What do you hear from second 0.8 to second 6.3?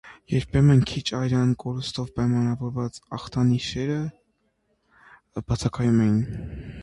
քիչ արյան կորստով պայմանավորված ախտանիշերը բացակայում են։